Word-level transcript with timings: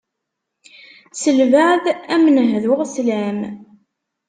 S 1.21 1.23
lbeɛd 1.39 1.85
am 2.13 2.23
n-hduɣ 2.35 2.79
slam. 2.93 3.39